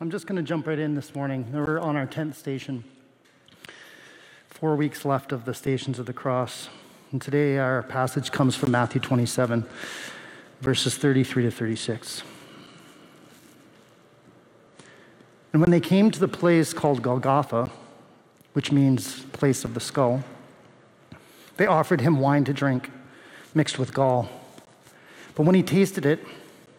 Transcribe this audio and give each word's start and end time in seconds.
I'm 0.00 0.12
just 0.12 0.28
going 0.28 0.36
to 0.36 0.44
jump 0.44 0.68
right 0.68 0.78
in 0.78 0.94
this 0.94 1.16
morning. 1.16 1.44
We're 1.52 1.80
on 1.80 1.96
our 1.96 2.06
10th 2.06 2.36
station. 2.36 2.84
Four 4.48 4.76
weeks 4.76 5.04
left 5.04 5.32
of 5.32 5.44
the 5.44 5.52
stations 5.52 5.98
of 5.98 6.06
the 6.06 6.12
cross. 6.12 6.68
And 7.10 7.20
today 7.20 7.58
our 7.58 7.82
passage 7.82 8.30
comes 8.30 8.54
from 8.54 8.70
Matthew 8.70 9.00
27, 9.00 9.66
verses 10.60 10.96
33 10.96 11.42
to 11.42 11.50
36. 11.50 12.22
And 15.52 15.60
when 15.60 15.72
they 15.72 15.80
came 15.80 16.12
to 16.12 16.20
the 16.20 16.28
place 16.28 16.72
called 16.72 17.02
Golgotha, 17.02 17.68
which 18.52 18.70
means 18.70 19.24
place 19.32 19.64
of 19.64 19.74
the 19.74 19.80
skull, 19.80 20.22
they 21.56 21.66
offered 21.66 22.02
him 22.02 22.20
wine 22.20 22.44
to 22.44 22.52
drink, 22.52 22.88
mixed 23.52 23.80
with 23.80 23.92
gall. 23.92 24.28
But 25.34 25.42
when 25.42 25.56
he 25.56 25.64
tasted 25.64 26.06
it, 26.06 26.20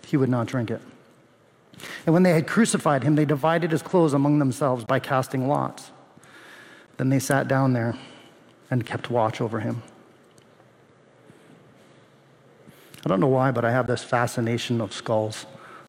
he 0.05 0.15
would 0.15 0.29
not 0.29 0.47
drink 0.47 0.71
it. 0.71 0.79
And 2.05 2.13
when 2.13 2.23
they 2.23 2.31
had 2.31 2.47
crucified 2.47 3.03
him, 3.03 3.15
they 3.15 3.25
divided 3.25 3.71
his 3.71 3.81
clothes 3.81 4.13
among 4.13 4.39
themselves 4.39 4.83
by 4.83 4.99
casting 4.99 5.47
lots. 5.47 5.91
Then 6.97 7.09
they 7.09 7.19
sat 7.19 7.47
down 7.47 7.73
there 7.73 7.95
and 8.69 8.85
kept 8.85 9.09
watch 9.09 9.41
over 9.41 9.59
him. 9.59 9.81
I 13.05 13.07
don't 13.07 13.19
know 13.19 13.27
why, 13.27 13.51
but 13.51 13.63
I 13.63 13.71
have 13.71 13.87
this 13.87 14.03
fascination 14.03 14.81
of 14.81 14.93
skulls. 14.93 15.45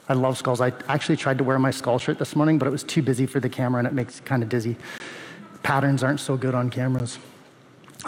I 0.07 0.13
love 0.13 0.37
skulls. 0.37 0.61
I 0.61 0.73
actually 0.87 1.17
tried 1.17 1.37
to 1.37 1.43
wear 1.43 1.59
my 1.59 1.71
skull 1.71 1.99
shirt 1.99 2.17
this 2.19 2.35
morning, 2.35 2.57
but 2.57 2.67
it 2.67 2.71
was 2.71 2.83
too 2.83 3.01
busy 3.01 3.25
for 3.25 3.39
the 3.39 3.49
camera 3.49 3.79
and 3.79 3.87
it 3.87 3.93
makes 3.93 4.19
it 4.19 4.25
kind 4.25 4.43
of 4.43 4.49
dizzy. 4.49 4.77
Patterns 5.63 6.03
aren't 6.03 6.19
so 6.19 6.37
good 6.37 6.55
on 6.55 6.69
cameras. 6.69 7.19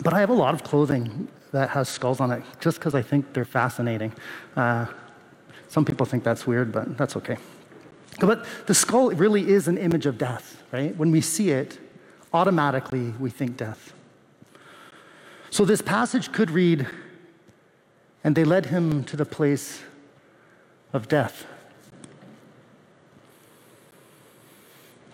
But 0.03 0.13
I 0.13 0.19
have 0.19 0.29
a 0.29 0.33
lot 0.33 0.53
of 0.53 0.63
clothing 0.63 1.27
that 1.52 1.69
has 1.69 1.88
skulls 1.88 2.19
on 2.19 2.31
it 2.31 2.43
just 2.59 2.79
because 2.79 2.95
I 2.95 3.02
think 3.02 3.33
they're 3.33 3.45
fascinating. 3.45 4.11
Uh, 4.55 4.88
some 5.67 5.85
people 5.85 6.05
think 6.05 6.23
that's 6.23 6.47
weird, 6.47 6.71
but 6.71 6.97
that's 6.97 7.15
okay. 7.17 7.38
But 8.20 8.45
the 8.67 8.73
skull 8.73 9.12
really 9.12 9.49
is 9.49 9.67
an 9.67 9.77
image 9.77 10.05
of 10.05 10.17
death, 10.17 10.63
right? 10.72 10.95
When 10.95 11.12
we 11.12 11.22
see 11.22 11.52
it, 11.52 11.80
automatically 12.34 13.14
we 13.20 13.30
think 13.30 13.58
death. 13.58 13.94
So 15.50 15.66
this 15.66 15.81
passage 15.81 16.31
could 16.31 16.52
read, 16.52 16.88
and 18.23 18.36
they 18.36 18.44
led 18.44 18.67
him 18.67 19.03
to 19.05 19.17
the 19.17 19.25
place 19.25 19.83
of 20.94 21.08
death. 21.08 21.45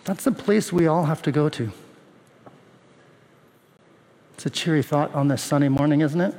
That's 0.04 0.24
the 0.24 0.32
place 0.32 0.72
we 0.72 0.86
all 0.86 1.04
have 1.04 1.22
to 1.22 1.32
go 1.32 1.48
to. 1.50 1.70
It's 4.34 4.46
a 4.46 4.50
cheery 4.50 4.82
thought 4.82 5.14
on 5.14 5.28
this 5.28 5.42
sunny 5.42 5.68
morning, 5.68 6.00
isn't 6.00 6.20
it? 6.20 6.34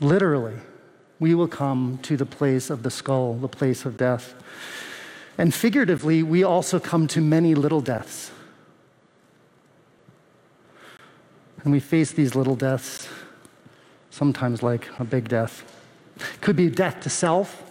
Literally 0.00 0.56
we 1.20 1.34
will 1.34 1.46
come 1.46 1.98
to 2.02 2.16
the 2.16 2.26
place 2.26 2.70
of 2.70 2.82
the 2.82 2.90
skull, 2.90 3.34
the 3.34 3.48
place 3.48 3.84
of 3.84 3.98
death. 3.98 4.34
And 5.36 5.54
figuratively, 5.54 6.22
we 6.22 6.42
also 6.42 6.80
come 6.80 7.06
to 7.08 7.20
many 7.20 7.54
little 7.54 7.82
deaths. 7.82 8.30
And 11.62 11.72
we 11.72 11.78
face 11.78 12.10
these 12.10 12.34
little 12.34 12.56
deaths, 12.56 13.06
sometimes 14.10 14.62
like 14.62 14.88
a 14.98 15.04
big 15.04 15.28
death. 15.28 15.62
It 16.16 16.40
Could 16.40 16.56
be 16.56 16.70
death 16.70 17.00
to 17.02 17.10
self, 17.10 17.62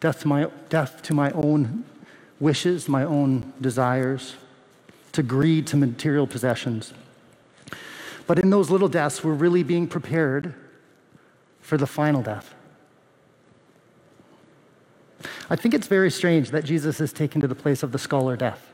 death 0.00 0.20
to 0.20 0.28
my, 0.28 0.48
death 0.70 1.02
to 1.02 1.14
my 1.14 1.30
own 1.32 1.84
wishes, 2.40 2.88
my 2.88 3.04
own 3.04 3.52
desires, 3.60 4.36
to 5.12 5.22
greed, 5.22 5.66
to 5.66 5.76
material 5.76 6.26
possessions. 6.26 6.94
But 8.26 8.38
in 8.38 8.48
those 8.48 8.70
little 8.70 8.88
deaths, 8.88 9.22
we're 9.22 9.34
really 9.34 9.62
being 9.62 9.86
prepared 9.86 10.54
for 11.64 11.78
the 11.78 11.86
final 11.86 12.20
death. 12.20 12.54
I 15.48 15.56
think 15.56 15.72
it's 15.72 15.86
very 15.86 16.10
strange 16.10 16.50
that 16.50 16.62
Jesus 16.62 17.00
is 17.00 17.10
taken 17.10 17.40
to 17.40 17.48
the 17.48 17.54
place 17.54 17.82
of 17.82 17.90
the 17.90 18.14
or 18.14 18.36
death 18.36 18.70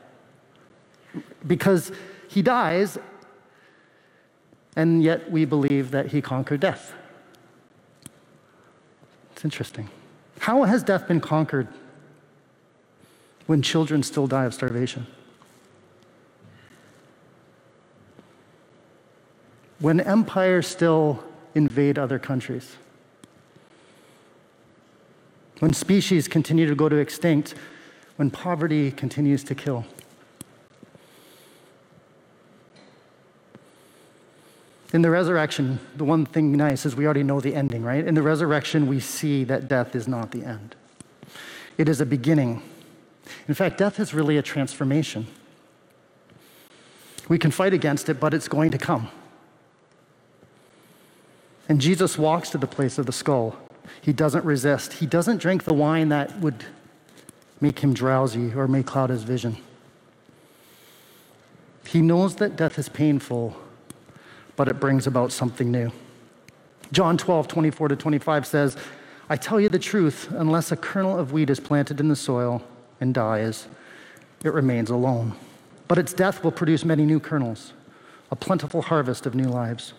because 1.47 1.93
he 2.27 2.41
dies, 2.41 2.97
and 4.75 5.01
yet 5.01 5.31
we 5.31 5.45
believe 5.45 5.91
that 5.91 6.07
he 6.07 6.21
conquered 6.21 6.59
death. 6.59 6.93
It's 9.31 9.45
interesting. 9.45 9.89
How 10.39 10.63
has 10.63 10.83
death 10.83 11.07
been 11.07 11.21
conquered 11.21 11.69
when 13.47 13.61
children 13.61 14.03
still 14.03 14.27
die 14.27 14.43
of 14.43 14.53
starvation? 14.53 15.07
When 19.79 20.01
empires 20.01 20.67
still 20.67 21.23
invade 21.55 21.97
other 21.97 22.19
countries? 22.19 22.75
When 25.61 25.73
species 25.73 26.27
continue 26.27 26.67
to 26.67 26.73
go 26.73 26.89
to 26.89 26.95
extinct, 26.95 27.53
when 28.15 28.31
poverty 28.31 28.89
continues 28.89 29.43
to 29.43 29.53
kill. 29.53 29.85
In 34.91 35.03
the 35.03 35.11
resurrection, 35.11 35.79
the 35.95 36.03
one 36.03 36.25
thing 36.25 36.51
nice 36.53 36.83
is 36.83 36.95
we 36.95 37.05
already 37.05 37.21
know 37.21 37.39
the 37.39 37.53
ending, 37.53 37.83
right? 37.83 38.05
In 38.05 38.15
the 38.15 38.23
resurrection, 38.23 38.87
we 38.87 38.99
see 38.99 39.43
that 39.43 39.67
death 39.67 39.95
is 39.95 40.07
not 40.07 40.31
the 40.31 40.43
end, 40.43 40.75
it 41.77 41.87
is 41.87 42.01
a 42.01 42.07
beginning. 42.07 42.63
In 43.47 43.53
fact, 43.53 43.77
death 43.77 43.99
is 43.99 44.15
really 44.15 44.37
a 44.37 44.41
transformation. 44.41 45.27
We 47.29 47.37
can 47.37 47.51
fight 47.51 47.73
against 47.73 48.09
it, 48.09 48.19
but 48.19 48.33
it's 48.33 48.47
going 48.47 48.71
to 48.71 48.79
come. 48.79 49.09
And 51.69 51.79
Jesus 51.79 52.17
walks 52.17 52.49
to 52.49 52.57
the 52.57 52.67
place 52.67 52.97
of 52.97 53.05
the 53.05 53.11
skull 53.11 53.55
he 53.99 54.13
doesn't 54.13 54.45
resist. 54.45 54.93
He 54.93 55.05
doesn't 55.05 55.37
drink 55.37 55.63
the 55.63 55.73
wine 55.73 56.09
that 56.09 56.39
would 56.39 56.65
make 57.59 57.79
him 57.79 57.93
drowsy 57.93 58.53
or 58.53 58.67
may 58.67 58.83
cloud 58.83 59.09
his 59.09 59.23
vision. 59.23 59.57
He 61.85 62.01
knows 62.01 62.35
that 62.37 62.55
death 62.55 62.79
is 62.79 62.89
painful, 62.89 63.55
but 64.55 64.67
it 64.67 64.79
brings 64.79 65.07
about 65.07 65.31
something 65.31 65.71
new. 65.71 65.91
John 66.91 67.17
12, 67.17 67.47
24 67.47 67.89
to 67.89 67.95
25 67.95 68.47
says, 68.47 68.77
I 69.29 69.35
tell 69.35 69.59
you 69.59 69.69
the 69.69 69.79
truth, 69.79 70.29
unless 70.31 70.71
a 70.71 70.75
kernel 70.75 71.17
of 71.17 71.31
wheat 71.31 71.49
is 71.49 71.59
planted 71.59 71.99
in 71.99 72.09
the 72.09 72.15
soil 72.15 72.63
and 72.99 73.13
dies, 73.13 73.67
it 74.43 74.53
remains 74.53 74.89
alone. 74.89 75.33
But 75.87 75.97
its 75.97 76.13
death 76.13 76.43
will 76.43 76.51
produce 76.51 76.83
many 76.83 77.05
new 77.05 77.19
kernels, 77.19 77.73
a 78.29 78.35
plentiful 78.35 78.81
harvest 78.81 79.25
of 79.25 79.35
new 79.35 79.47
lives. 79.47 79.93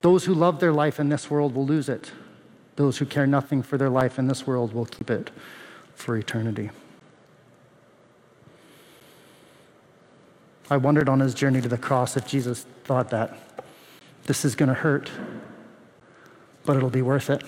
Those 0.00 0.24
who 0.24 0.34
love 0.34 0.60
their 0.60 0.72
life 0.72 1.00
in 1.00 1.08
this 1.08 1.30
world 1.30 1.54
will 1.54 1.66
lose 1.66 1.88
it 1.88 2.12
those 2.76 2.98
who 2.98 3.06
care 3.06 3.26
nothing 3.26 3.62
for 3.62 3.76
their 3.76 3.90
life 3.90 4.18
in 4.18 4.28
this 4.28 4.46
world 4.46 4.72
will 4.72 4.86
keep 4.86 5.10
it 5.10 5.30
for 5.94 6.16
eternity. 6.16 6.70
I 10.70 10.78
wondered 10.78 11.08
on 11.08 11.20
his 11.20 11.34
journey 11.34 11.60
to 11.60 11.68
the 11.68 11.76
cross 11.76 12.16
if 12.16 12.26
Jesus 12.26 12.64
thought 12.84 13.10
that 13.10 13.38
this 14.24 14.44
is 14.44 14.54
going 14.54 14.68
to 14.68 14.74
hurt, 14.74 15.10
but 16.64 16.76
it'll 16.76 16.90
be 16.90 17.02
worth 17.02 17.28
it. 17.28 17.42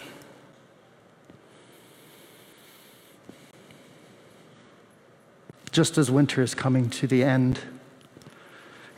Just 5.70 5.96
as 5.96 6.10
winter 6.10 6.42
is 6.42 6.54
coming 6.54 6.90
to 6.90 7.06
the 7.06 7.24
end 7.24 7.60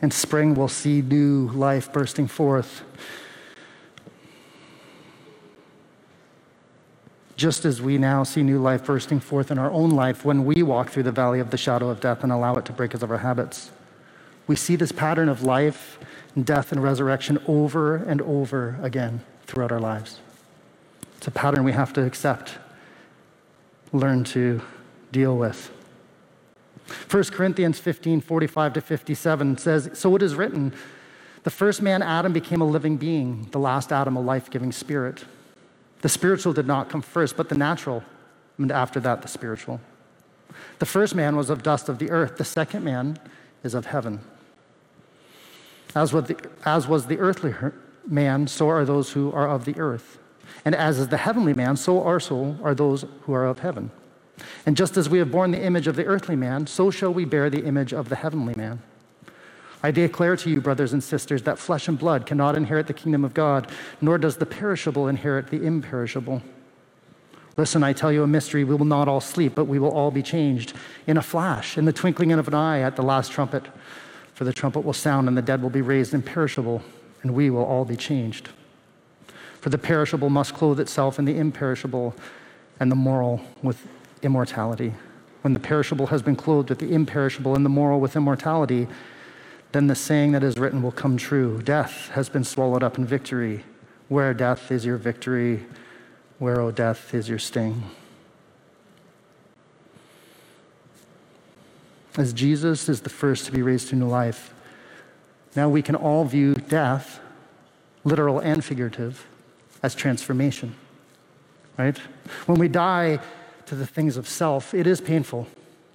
and 0.01 0.13
spring 0.13 0.53
will 0.53 0.67
see 0.67 1.01
new 1.01 1.49
life 1.49 1.91
bursting 1.91 2.27
forth, 2.27 2.83
just 7.37 7.65
as 7.65 7.81
we 7.81 7.99
now 7.99 8.23
see 8.23 8.41
new 8.41 8.59
life 8.59 8.85
bursting 8.85 9.19
forth 9.19 9.51
in 9.51 9.59
our 9.59 9.71
own 9.71 9.91
life 9.91 10.25
when 10.25 10.43
we 10.43 10.63
walk 10.63 10.89
through 10.89 11.03
the 11.03 11.11
valley 11.11 11.39
of 11.39 11.51
the 11.51 11.57
shadow 11.57 11.89
of 11.89 12.01
death 12.01 12.23
and 12.23 12.31
allow 12.31 12.55
it 12.55 12.65
to 12.65 12.73
break 12.73 12.95
us 12.95 13.03
of 13.03 13.11
our 13.11 13.19
habits. 13.19 13.69
We 14.47 14.55
see 14.55 14.75
this 14.75 14.91
pattern 14.91 15.29
of 15.29 15.43
life 15.43 15.99
and 16.35 16.43
death 16.45 16.71
and 16.71 16.81
resurrection 16.81 17.37
over 17.47 17.95
and 17.95 18.21
over 18.23 18.79
again 18.81 19.21
throughout 19.45 19.71
our 19.71 19.79
lives. 19.79 20.19
It's 21.17 21.27
a 21.27 21.31
pattern 21.31 21.63
we 21.63 21.73
have 21.73 21.93
to 21.93 22.03
accept, 22.03 22.57
learn 23.93 24.23
to 24.25 24.61
deal 25.11 25.37
with. 25.37 25.71
1 27.09 27.23
Corinthians 27.25 27.77
15 27.79 28.21
45 28.21 28.73
to 28.73 28.81
57 28.81 29.57
says, 29.57 29.89
So 29.93 30.15
it 30.15 30.23
is 30.23 30.35
written, 30.35 30.73
the 31.43 31.51
first 31.51 31.81
man, 31.81 32.01
Adam, 32.01 32.33
became 32.33 32.61
a 32.61 32.65
living 32.65 32.97
being, 32.97 33.47
the 33.51 33.59
last 33.59 33.91
Adam, 33.91 34.15
a 34.15 34.21
life 34.21 34.49
giving 34.49 34.71
spirit. 34.71 35.25
The 36.01 36.09
spiritual 36.09 36.53
did 36.53 36.67
not 36.67 36.89
come 36.89 37.01
first, 37.01 37.35
but 37.35 37.49
the 37.49 37.57
natural, 37.57 38.03
and 38.57 38.71
after 38.71 38.99
that, 38.99 39.21
the 39.21 39.27
spiritual. 39.27 39.81
The 40.79 40.85
first 40.85 41.15
man 41.15 41.35
was 41.35 41.49
of 41.49 41.63
dust 41.63 41.89
of 41.89 41.99
the 41.99 42.11
earth, 42.11 42.37
the 42.37 42.45
second 42.45 42.83
man 42.83 43.19
is 43.63 43.73
of 43.73 43.87
heaven. 43.87 44.21
As 45.95 46.13
was 46.13 46.25
the, 46.25 46.37
as 46.65 46.87
was 46.87 47.07
the 47.07 47.17
earthly 47.17 47.53
man, 48.05 48.47
so 48.47 48.69
are 48.69 48.85
those 48.85 49.11
who 49.11 49.31
are 49.31 49.49
of 49.49 49.65
the 49.65 49.77
earth. 49.79 50.19
And 50.63 50.75
as 50.75 50.99
is 50.99 51.07
the 51.07 51.17
heavenly 51.17 51.53
man, 51.53 51.75
so 51.75 51.99
also 51.99 52.57
are 52.63 52.75
those 52.75 53.05
who 53.21 53.33
are 53.33 53.45
of 53.45 53.59
heaven. 53.59 53.91
And 54.65 54.77
just 54.77 54.97
as 54.97 55.09
we 55.09 55.17
have 55.19 55.31
borne 55.31 55.51
the 55.51 55.63
image 55.63 55.87
of 55.87 55.95
the 55.95 56.05
earthly 56.05 56.35
man, 56.35 56.67
so 56.67 56.91
shall 56.91 57.13
we 57.13 57.25
bear 57.25 57.49
the 57.49 57.65
image 57.65 57.93
of 57.93 58.09
the 58.09 58.15
heavenly 58.15 58.53
man. 58.55 58.81
I 59.83 59.91
declare 59.91 60.35
to 60.35 60.49
you, 60.49 60.59
brothers 60.59 60.93
and 60.93 61.03
sisters, 61.03 61.43
that 61.43 61.59
flesh 61.59 61.87
and 61.87 61.99
blood 61.99 62.25
cannot 62.25 62.55
inherit 62.55 62.87
the 62.87 62.93
kingdom 62.93 63.23
of 63.23 63.33
God, 63.33 63.71
nor 64.01 64.17
does 64.17 64.37
the 64.37 64.45
perishable 64.45 65.07
inherit 65.07 65.47
the 65.47 65.63
imperishable. 65.63 66.41
Listen, 67.57 67.83
I 67.83 67.93
tell 67.93 68.11
you 68.11 68.23
a 68.23 68.27
mystery. 68.27 68.63
We 68.63 68.75
will 68.75 68.85
not 68.85 69.07
all 69.07 69.21
sleep, 69.21 69.55
but 69.55 69.65
we 69.65 69.79
will 69.79 69.91
all 69.91 70.11
be 70.11 70.21
changed 70.21 70.73
in 71.05 71.17
a 71.17 71.21
flash, 71.21 71.77
in 71.77 71.85
the 71.85 71.93
twinkling 71.93 72.31
of 72.31 72.47
an 72.47 72.53
eye 72.53 72.81
at 72.81 72.95
the 72.95 73.01
last 73.01 73.31
trumpet. 73.31 73.65
For 74.33 74.43
the 74.43 74.53
trumpet 74.53 74.81
will 74.81 74.93
sound, 74.93 75.27
and 75.27 75.35
the 75.35 75.41
dead 75.41 75.61
will 75.61 75.71
be 75.71 75.81
raised 75.81 76.13
imperishable, 76.13 76.83
and 77.23 77.33
we 77.33 77.49
will 77.49 77.65
all 77.65 77.85
be 77.85 77.95
changed. 77.95 78.49
For 79.59 79.69
the 79.69 79.79
perishable 79.79 80.29
must 80.29 80.53
clothe 80.53 80.79
itself 80.79 81.17
in 81.17 81.25
the 81.25 81.37
imperishable, 81.37 82.15
and 82.79 82.91
the 82.91 82.95
moral 82.95 83.41
with 83.63 83.87
immortality. 84.21 84.93
When 85.41 85.53
the 85.53 85.59
perishable 85.59 86.07
has 86.07 86.21
been 86.21 86.35
clothed 86.35 86.69
with 86.69 86.79
the 86.79 86.93
imperishable, 86.93 87.55
and 87.55 87.65
the 87.65 87.69
moral 87.69 87.99
with 87.99 88.15
immortality, 88.15 88.87
then 89.71 89.87
the 89.87 89.95
saying 89.95 90.31
that 90.31 90.43
is 90.43 90.57
written 90.57 90.81
will 90.81 90.91
come 90.91 91.17
true 91.17 91.61
Death 91.61 92.09
has 92.09 92.29
been 92.29 92.43
swallowed 92.43 92.83
up 92.83 92.97
in 92.97 93.05
victory. 93.05 93.63
Where 94.07 94.33
death 94.33 94.71
is 94.71 94.85
your 94.85 94.97
victory? 94.97 95.65
Where, 96.39 96.61
O 96.61 96.67
oh, 96.67 96.71
death, 96.71 97.13
is 97.13 97.27
your 97.27 97.39
sting? 97.39 97.83
As 102.15 102.33
Jesus 102.33 102.89
is 102.89 103.01
the 103.01 103.09
first 103.09 103.45
to 103.45 103.51
be 103.51 103.61
raised 103.61 103.89
to 103.89 103.95
new 103.95 104.07
life, 104.07 104.53
now 105.55 105.69
we 105.69 105.81
can 105.81 105.95
all 105.95 106.25
view 106.25 106.53
death, 106.53 107.19
literal 108.03 108.39
and 108.39 108.63
figurative, 108.63 109.25
as 109.83 109.93
transformation. 109.93 110.75
Right? 111.77 111.97
When 112.45 112.59
we 112.59 112.67
die 112.67 113.19
to 113.67 113.75
the 113.75 113.85
things 113.85 114.17
of 114.17 114.27
self, 114.27 114.73
it 114.73 114.87
is 114.87 115.01
painful. 115.01 115.47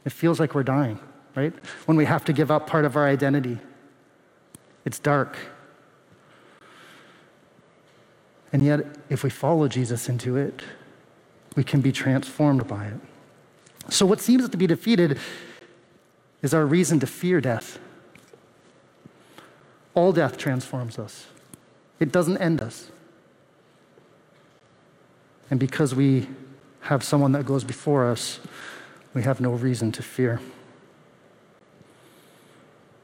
It 0.05 0.13
feels 0.13 0.39
like 0.39 0.55
we're 0.55 0.63
dying, 0.63 0.99
right? 1.34 1.52
When 1.87 1.96
we 1.96 2.05
have 2.05 2.25
to 2.26 2.32
give 2.32 2.50
up 2.50 2.67
part 2.67 2.84
of 2.84 2.96
our 2.96 3.06
identity, 3.06 3.58
it's 4.84 4.99
dark. 4.99 5.37
And 8.52 8.62
yet, 8.62 8.84
if 9.08 9.25
we 9.25 9.31
follow 9.31 9.67
Jesus 9.69 10.08
into 10.08 10.37
it, 10.37 10.62
we 11.56 11.64
can 11.64 11.81
be 11.81 11.93
transformed 11.93 12.67
by 12.69 12.87
it. 12.87 13.00
So, 13.88 14.05
what 14.05 14.20
seems 14.20 14.49
to 14.49 14.56
be 14.56 14.67
defeated 14.67 15.19
is 16.43 16.52
our 16.52 16.67
reason 16.67 17.00
to 17.00 17.06
fear 17.06 17.40
death. 17.40 17.78
All 19.94 20.12
death 20.12 20.37
transforms 20.37 20.99
us, 20.99 21.26
it 21.99 22.12
doesn't 22.12 22.38
end 22.38 22.61
us. 22.61 22.90
And 25.50 25.61
because 25.61 25.94
we 25.94 26.28
have 26.81 27.05
someone 27.05 27.32
that 27.32 27.44
goes 27.44 27.62
before 27.62 28.08
us, 28.08 28.40
we 29.12 29.23
have 29.23 29.40
no 29.40 29.52
reason 29.52 29.93
to 29.93 30.02
fear. 30.02 30.40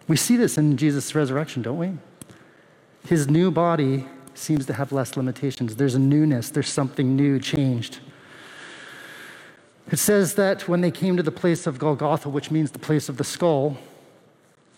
We 0.08 0.16
see 0.16 0.36
this 0.36 0.58
in 0.58 0.76
Jesus' 0.76 1.14
resurrection, 1.14 1.62
don't 1.62 1.78
we? 1.78 1.92
His 3.06 3.28
new 3.28 3.50
body 3.50 4.08
seems 4.34 4.66
to 4.66 4.72
have 4.72 4.90
less 4.90 5.16
limitations. 5.16 5.76
There's 5.76 5.94
a 5.94 5.98
newness, 5.98 6.50
there's 6.50 6.68
something 6.68 7.14
new, 7.14 7.38
changed. 7.38 7.98
It 9.90 9.98
says 9.98 10.34
that 10.34 10.68
when 10.68 10.80
they 10.80 10.90
came 10.90 11.16
to 11.16 11.22
the 11.22 11.32
place 11.32 11.66
of 11.66 11.78
Golgotha, 11.78 12.28
which 12.28 12.50
means 12.50 12.70
the 12.70 12.78
place 12.78 13.08
of 13.08 13.16
the 13.16 13.24
skull, 13.24 13.78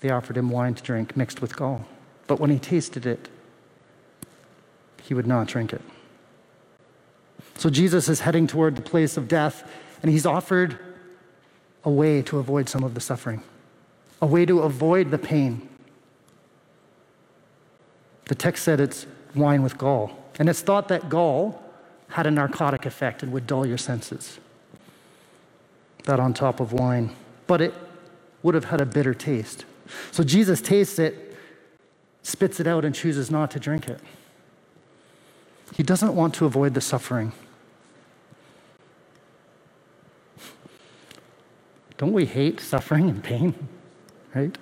they 0.00 0.10
offered 0.10 0.36
him 0.36 0.50
wine 0.50 0.74
to 0.74 0.82
drink 0.82 1.16
mixed 1.16 1.42
with 1.42 1.56
gall. 1.56 1.84
But 2.26 2.38
when 2.40 2.50
he 2.50 2.58
tasted 2.58 3.06
it, 3.06 3.28
he 5.02 5.14
would 5.14 5.26
not 5.26 5.46
drink 5.48 5.72
it. 5.72 5.82
So 7.56 7.68
Jesus 7.68 8.08
is 8.08 8.20
heading 8.20 8.46
toward 8.46 8.76
the 8.76 8.82
place 8.82 9.16
of 9.16 9.28
death, 9.28 9.68
and 10.02 10.10
he's 10.10 10.24
offered 10.24 10.78
a 11.84 11.90
way 11.90 12.22
to 12.22 12.38
avoid 12.38 12.68
some 12.68 12.84
of 12.84 12.94
the 12.94 13.00
suffering, 13.00 13.42
a 14.20 14.26
way 14.26 14.44
to 14.44 14.60
avoid 14.60 15.10
the 15.10 15.18
pain. 15.18 15.68
The 18.26 18.34
text 18.34 18.64
said 18.64 18.80
it's 18.80 19.06
wine 19.34 19.62
with 19.62 19.78
gall. 19.78 20.16
And 20.38 20.48
it's 20.48 20.60
thought 20.60 20.88
that 20.88 21.08
gall 21.08 21.62
had 22.08 22.26
a 22.26 22.30
narcotic 22.30 22.86
effect 22.86 23.22
and 23.22 23.32
would 23.32 23.46
dull 23.46 23.66
your 23.66 23.78
senses. 23.78 24.38
That 26.04 26.20
on 26.20 26.34
top 26.34 26.60
of 26.60 26.72
wine. 26.72 27.14
But 27.46 27.60
it 27.60 27.74
would 28.42 28.54
have 28.54 28.66
had 28.66 28.80
a 28.80 28.86
bitter 28.86 29.14
taste. 29.14 29.64
So 30.12 30.22
Jesus 30.22 30.60
tastes 30.60 30.98
it, 30.98 31.36
spits 32.22 32.60
it 32.60 32.66
out, 32.66 32.84
and 32.84 32.94
chooses 32.94 33.30
not 33.30 33.50
to 33.52 33.60
drink 33.60 33.88
it. 33.88 34.00
He 35.74 35.82
doesn't 35.82 36.14
want 36.14 36.34
to 36.34 36.46
avoid 36.46 36.74
the 36.74 36.80
suffering. 36.80 37.32
Don't 41.96 42.12
we 42.12 42.26
hate 42.26 42.60
suffering 42.60 43.10
and 43.10 43.22
pain? 43.22 43.54
Right? 44.34 44.56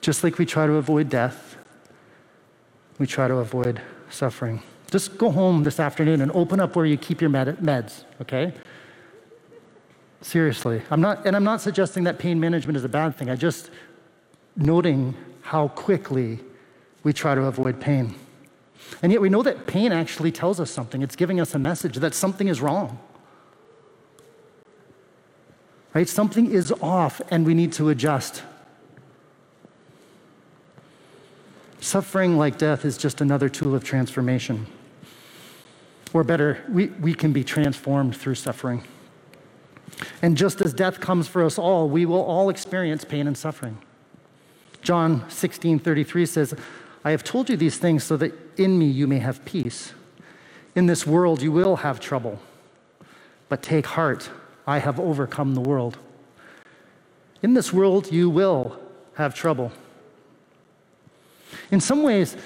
Just 0.00 0.24
like 0.24 0.38
we 0.38 0.46
try 0.46 0.66
to 0.66 0.74
avoid 0.74 1.08
death, 1.08 1.56
we 2.98 3.06
try 3.06 3.28
to 3.28 3.34
avoid 3.34 3.80
suffering. 4.10 4.62
Just 4.90 5.18
go 5.18 5.30
home 5.30 5.64
this 5.64 5.80
afternoon 5.80 6.20
and 6.20 6.30
open 6.32 6.60
up 6.60 6.76
where 6.76 6.86
you 6.86 6.96
keep 6.96 7.20
your 7.20 7.30
med- 7.30 7.58
meds, 7.58 8.04
okay? 8.20 8.52
Seriously. 10.22 10.82
I'm 10.90 11.00
not, 11.00 11.26
and 11.26 11.36
I'm 11.36 11.44
not 11.44 11.60
suggesting 11.60 12.04
that 12.04 12.18
pain 12.18 12.40
management 12.40 12.76
is 12.76 12.84
a 12.84 12.88
bad 12.88 13.16
thing. 13.16 13.28
I 13.28 13.36
just 13.36 13.70
noting 14.56 15.14
how 15.42 15.68
quickly 15.68 16.40
we 17.02 17.12
try 17.12 17.34
to 17.34 17.42
avoid 17.42 17.80
pain. 17.80 18.14
And 19.02 19.12
yet 19.12 19.20
we 19.20 19.28
know 19.28 19.42
that 19.42 19.66
pain 19.66 19.92
actually 19.92 20.32
tells 20.32 20.60
us 20.60 20.70
something. 20.70 21.02
It's 21.02 21.16
giving 21.16 21.40
us 21.40 21.54
a 21.54 21.58
message 21.58 21.96
that 21.96 22.14
something 22.14 22.48
is 22.48 22.60
wrong. 22.60 22.98
Right? 25.96 26.06
Something 26.06 26.50
is 26.50 26.72
off 26.82 27.22
and 27.30 27.46
we 27.46 27.54
need 27.54 27.72
to 27.72 27.88
adjust. 27.88 28.42
Suffering 31.80 32.36
like 32.36 32.58
death 32.58 32.84
is 32.84 32.98
just 32.98 33.22
another 33.22 33.48
tool 33.48 33.74
of 33.74 33.82
transformation. 33.82 34.66
Or 36.12 36.22
better, 36.22 36.62
we, 36.68 36.88
we 36.88 37.14
can 37.14 37.32
be 37.32 37.42
transformed 37.42 38.14
through 38.14 38.34
suffering. 38.34 38.84
And 40.20 40.36
just 40.36 40.60
as 40.60 40.74
death 40.74 41.00
comes 41.00 41.28
for 41.28 41.42
us 41.42 41.58
all, 41.58 41.88
we 41.88 42.04
will 42.04 42.22
all 42.22 42.50
experience 42.50 43.02
pain 43.02 43.26
and 43.26 43.38
suffering. 43.38 43.78
John 44.82 45.24
16 45.30 45.78
33 45.78 46.26
says, 46.26 46.54
I 47.06 47.10
have 47.12 47.24
told 47.24 47.48
you 47.48 47.56
these 47.56 47.78
things 47.78 48.04
so 48.04 48.18
that 48.18 48.34
in 48.58 48.78
me 48.78 48.84
you 48.84 49.06
may 49.06 49.20
have 49.20 49.42
peace. 49.46 49.94
In 50.74 50.88
this 50.88 51.06
world 51.06 51.40
you 51.40 51.52
will 51.52 51.76
have 51.76 52.00
trouble, 52.00 52.38
but 53.48 53.62
take 53.62 53.86
heart, 53.86 54.28
I 54.66 54.78
have 54.78 54.98
overcome 54.98 55.54
the 55.54 55.60
world. 55.60 55.98
In 57.42 57.54
this 57.54 57.72
world 57.72 58.10
you 58.10 58.28
will 58.28 58.78
have 59.14 59.34
trouble. 59.34 59.72
In 61.70 61.80
some 61.80 62.02
ways, 62.02 62.36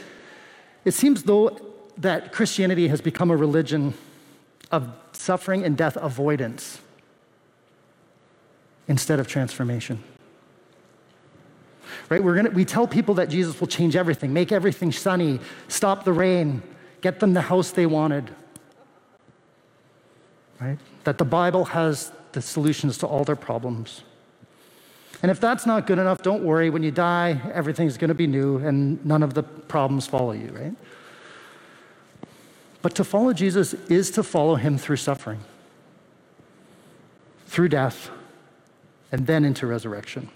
it 0.84 0.92
seems 0.92 1.22
though 1.22 1.58
that 1.98 2.32
Christianity 2.32 2.88
has 2.88 3.00
become 3.00 3.30
a 3.30 3.36
religion 3.36 3.94
of 4.70 4.88
suffering 5.12 5.64
and 5.64 5.76
death 5.76 5.96
avoidance 5.96 6.80
instead 8.88 9.20
of 9.20 9.26
transformation. 9.26 10.02
Right? 12.08 12.22
We're 12.22 12.34
gonna, 12.34 12.50
we 12.50 12.64
tell 12.64 12.86
people 12.86 13.14
that 13.14 13.28
Jesus 13.28 13.60
will 13.60 13.66
change 13.66 13.96
everything, 13.96 14.32
make 14.32 14.52
everything 14.52 14.92
sunny, 14.92 15.40
stop 15.68 16.04
the 16.04 16.12
rain, 16.12 16.62
get 17.00 17.20
them 17.20 17.34
the 17.34 17.40
house 17.40 17.70
they 17.70 17.86
wanted. 17.86 18.30
Right? 20.60 20.78
That 21.10 21.18
the 21.18 21.24
Bible 21.24 21.64
has 21.64 22.12
the 22.30 22.40
solutions 22.40 22.96
to 22.98 23.06
all 23.08 23.24
their 23.24 23.34
problems. 23.34 24.02
And 25.24 25.28
if 25.32 25.40
that's 25.40 25.66
not 25.66 25.88
good 25.88 25.98
enough, 25.98 26.22
don't 26.22 26.44
worry. 26.44 26.70
When 26.70 26.84
you 26.84 26.92
die, 26.92 27.40
everything's 27.52 27.96
going 27.96 28.10
to 28.10 28.14
be 28.14 28.28
new 28.28 28.58
and 28.58 29.04
none 29.04 29.24
of 29.24 29.34
the 29.34 29.42
problems 29.42 30.06
follow 30.06 30.30
you, 30.30 30.50
right? 30.52 30.72
But 32.80 32.94
to 32.94 33.02
follow 33.02 33.32
Jesus 33.32 33.74
is 33.90 34.12
to 34.12 34.22
follow 34.22 34.54
him 34.54 34.78
through 34.78 34.98
suffering, 34.98 35.40
through 37.48 37.70
death, 37.70 38.08
and 39.10 39.26
then 39.26 39.44
into 39.44 39.66
resurrection. 39.66 40.28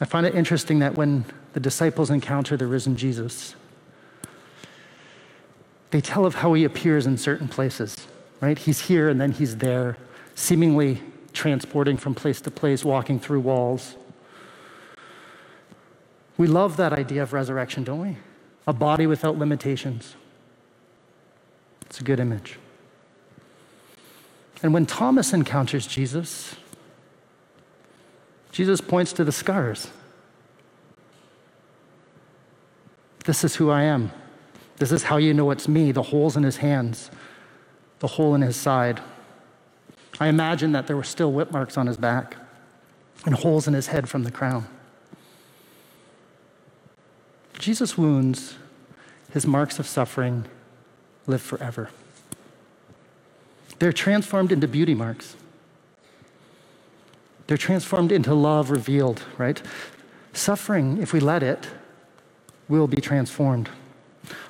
I 0.00 0.06
find 0.06 0.24
it 0.24 0.34
interesting 0.34 0.78
that 0.78 0.94
when 0.94 1.26
the 1.52 1.60
disciples 1.60 2.08
encounter 2.08 2.56
the 2.56 2.66
risen 2.66 2.96
Jesus, 2.96 3.54
they 5.90 6.00
tell 6.00 6.24
of 6.24 6.36
how 6.36 6.54
he 6.54 6.64
appears 6.64 7.06
in 7.06 7.18
certain 7.18 7.48
places, 7.48 7.94
right? 8.40 8.58
He's 8.58 8.80
here 8.82 9.08
and 9.08 9.20
then 9.20 9.32
he's 9.32 9.56
there, 9.56 9.96
seemingly 10.34 11.02
transporting 11.32 11.96
from 11.96 12.14
place 12.14 12.40
to 12.42 12.50
place, 12.50 12.84
walking 12.84 13.18
through 13.20 13.40
walls. 13.40 13.96
We 16.36 16.46
love 16.46 16.76
that 16.76 16.92
idea 16.92 17.22
of 17.22 17.32
resurrection, 17.32 17.84
don't 17.84 18.00
we? 18.00 18.16
A 18.66 18.72
body 18.72 19.06
without 19.06 19.38
limitations. 19.38 20.14
It's 21.82 22.00
a 22.00 22.04
good 22.04 22.20
image. 22.20 22.58
And 24.62 24.74
when 24.74 24.86
Thomas 24.86 25.32
encounters 25.32 25.86
Jesus, 25.86 26.56
Jesus 28.52 28.80
points 28.80 29.12
to 29.14 29.24
the 29.24 29.32
scars. 29.32 29.88
This 33.24 33.44
is 33.44 33.56
who 33.56 33.70
I 33.70 33.82
am. 33.82 34.10
This 34.76 34.92
is 34.92 35.04
how 35.04 35.16
you 35.16 35.34
know 35.34 35.50
it's 35.50 35.68
me 35.68 35.92
the 35.92 36.02
holes 36.02 36.36
in 36.36 36.42
his 36.42 36.58
hands, 36.58 37.10
the 38.00 38.06
hole 38.06 38.34
in 38.34 38.42
his 38.42 38.56
side. 38.56 39.00
I 40.20 40.28
imagine 40.28 40.72
that 40.72 40.86
there 40.86 40.96
were 40.96 41.04
still 41.04 41.32
whip 41.32 41.50
marks 41.50 41.76
on 41.76 41.86
his 41.86 41.96
back 41.96 42.36
and 43.24 43.34
holes 43.34 43.66
in 43.66 43.74
his 43.74 43.88
head 43.88 44.08
from 44.08 44.24
the 44.24 44.30
crown. 44.30 44.66
Jesus' 47.58 47.98
wounds, 47.98 48.54
his 49.32 49.46
marks 49.46 49.78
of 49.78 49.86
suffering, 49.86 50.44
live 51.26 51.42
forever. 51.42 51.90
They're 53.78 53.92
transformed 53.92 54.52
into 54.52 54.66
beauty 54.66 54.94
marks. 54.94 55.36
They're 57.46 57.56
transformed 57.56 58.12
into 58.12 58.34
love 58.34 58.70
revealed, 58.70 59.22
right? 59.36 59.60
Suffering, 60.32 60.98
if 60.98 61.12
we 61.12 61.20
let 61.20 61.42
it, 61.42 61.68
will 62.68 62.86
be 62.86 63.00
transformed. 63.00 63.68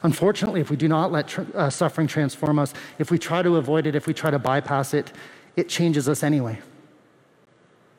Unfortunately, 0.02 0.60
if 0.60 0.70
we 0.70 0.76
do 0.76 0.88
not 0.88 1.12
let 1.12 1.28
tr- 1.28 1.42
uh, 1.54 1.70
suffering 1.70 2.06
transform 2.06 2.58
us, 2.58 2.74
if 2.98 3.10
we 3.10 3.18
try 3.18 3.42
to 3.42 3.56
avoid 3.56 3.86
it, 3.86 3.94
if 3.94 4.06
we 4.06 4.14
try 4.14 4.30
to 4.30 4.38
bypass 4.38 4.94
it, 4.94 5.12
it 5.56 5.68
changes 5.68 6.08
us 6.08 6.22
anyway. 6.22 6.58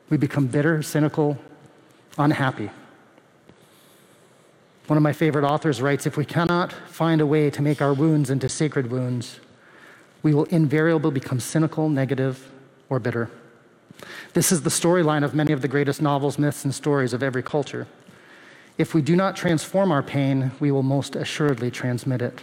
We 0.08 0.16
become 0.16 0.46
bitter, 0.46 0.82
cynical, 0.82 1.38
unhappy. 2.18 2.70
One 4.86 4.96
of 4.96 5.02
my 5.02 5.12
favorite 5.12 5.44
authors 5.44 5.80
writes 5.80 6.06
if 6.06 6.16
we 6.16 6.24
cannot 6.24 6.72
find 6.72 7.20
a 7.20 7.26
way 7.26 7.48
to 7.50 7.62
make 7.62 7.80
our 7.80 7.94
wounds 7.94 8.28
into 8.28 8.48
sacred 8.48 8.90
wounds, 8.90 9.38
we 10.22 10.34
will 10.34 10.44
invariably 10.46 11.12
become 11.12 11.38
cynical, 11.38 11.88
negative, 11.88 12.50
or 12.88 12.98
bitter. 12.98 13.30
This 14.32 14.50
is 14.50 14.62
the 14.62 14.70
storyline 14.70 15.24
of 15.24 15.34
many 15.34 15.52
of 15.52 15.62
the 15.62 15.68
greatest 15.68 16.02
novels, 16.02 16.38
myths, 16.38 16.64
and 16.64 16.74
stories 16.74 17.12
of 17.12 17.22
every 17.22 17.42
culture. 17.42 17.86
If 18.80 18.94
we 18.94 19.02
do 19.02 19.14
not 19.14 19.36
transform 19.36 19.92
our 19.92 20.02
pain, 20.02 20.52
we 20.58 20.70
will 20.70 20.82
most 20.82 21.14
assuredly 21.14 21.70
transmit 21.70 22.22
it. 22.22 22.40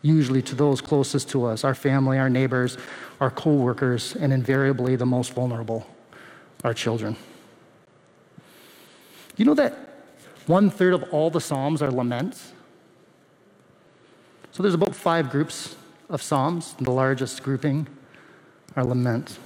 Usually 0.00 0.40
to 0.42 0.54
those 0.54 0.80
closest 0.80 1.28
to 1.30 1.44
us, 1.44 1.64
our 1.64 1.74
family, 1.74 2.20
our 2.20 2.30
neighbors, 2.30 2.78
our 3.18 3.28
co 3.28 3.52
workers, 3.54 4.14
and 4.14 4.32
invariably 4.32 4.94
the 4.94 5.06
most 5.06 5.32
vulnerable, 5.32 5.84
our 6.62 6.72
children. 6.72 7.16
You 9.36 9.44
know 9.44 9.54
that 9.54 9.76
one 10.46 10.70
third 10.70 10.94
of 10.94 11.02
all 11.12 11.30
the 11.30 11.40
Psalms 11.40 11.82
are 11.82 11.90
laments? 11.90 12.52
So 14.52 14.62
there's 14.62 14.74
about 14.74 14.94
five 14.94 15.30
groups 15.30 15.74
of 16.08 16.22
Psalms. 16.22 16.74
The 16.74 16.92
largest 16.92 17.42
grouping 17.42 17.88
are 18.76 18.84
laments. 18.84 19.40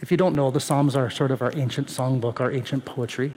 If 0.00 0.10
you 0.10 0.16
don't 0.16 0.34
know, 0.34 0.50
the 0.50 0.58
Psalms 0.58 0.96
are 0.96 1.08
sort 1.08 1.30
of 1.30 1.40
our 1.40 1.52
ancient 1.54 1.86
songbook, 1.86 2.40
our 2.40 2.50
ancient 2.50 2.84
poetry. 2.84 3.32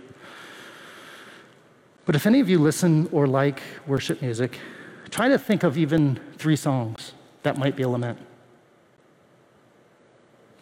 But 2.06 2.16
if 2.16 2.26
any 2.26 2.40
of 2.40 2.50
you 2.50 2.60
listen 2.60 3.08
or 3.12 3.28
like 3.28 3.62
worship 3.86 4.22
music, 4.22 4.60
try 5.10 5.28
to 5.28 5.38
think 5.38 5.64
of 5.64 5.78
even 5.78 6.20
three 6.38 6.56
songs 6.56 7.14
that 7.44 7.58
might 7.58 7.76
be 7.76 7.84
a 7.84 7.90
lament. 7.90 8.20